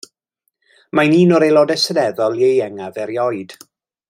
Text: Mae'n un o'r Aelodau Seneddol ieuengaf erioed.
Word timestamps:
Mae'n 0.99 1.13
un 1.17 1.35
o'r 1.39 1.45
Aelodau 1.49 1.79
Seneddol 1.83 2.41
ieuengaf 2.49 2.99
erioed. 3.05 3.59